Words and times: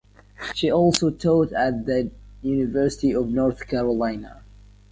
She 0.55 0.71
also 0.71 1.11
taught 1.11 1.51
at 1.53 1.85
the 1.85 2.09
University 2.41 3.11
of 3.11 3.29
North 3.29 3.67
Carolina. 3.67 4.41